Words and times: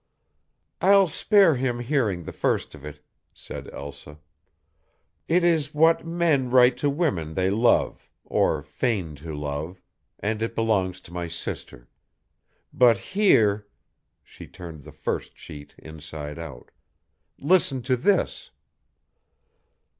"I'll 0.81 1.05
spare 1.05 1.53
him 1.57 1.77
hearing 1.79 2.23
the 2.23 2.31
first 2.33 2.73
of 2.73 2.83
it," 2.83 3.05
said 3.35 3.69
Elsa. 3.71 4.17
"It 5.27 5.43
is 5.43 5.75
what 5.75 6.07
men 6.07 6.49
write 6.49 6.75
to 6.77 6.89
women 6.89 7.35
they 7.35 7.51
love 7.51 8.09
or 8.25 8.63
feign 8.63 9.13
to 9.17 9.31
love, 9.35 9.79
and 10.19 10.41
it 10.41 10.55
belongs 10.55 11.01
to 11.01 11.13
my 11.13 11.27
sister. 11.27 11.87
But 12.73 12.97
here" 12.97 13.67
she 14.23 14.47
turned 14.47 14.81
the 14.81 14.91
first 14.91 15.37
sheet 15.37 15.75
inside 15.77 16.39
out 16.39 16.71
"listen 17.37 17.83
to 17.83 17.95
this." 17.95 18.49